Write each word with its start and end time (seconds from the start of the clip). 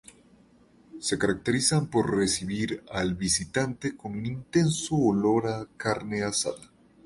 Se 0.99 1.19
caracterizan 1.19 1.85
por 1.85 2.17
recibir 2.17 2.83
al 2.89 3.13
visitante 3.13 3.95
con 3.95 4.13
un 4.13 4.25
intenso 4.25 4.95
olor 4.95 5.47
a 5.47 5.67
carne 5.77 6.23
asada. 6.23 6.71